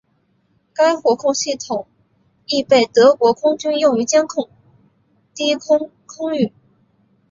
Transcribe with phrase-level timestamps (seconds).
[0.73, 1.85] 该火控系统
[2.47, 4.49] 亦被德国空军用于监控
[5.35, 6.51] 低空空域。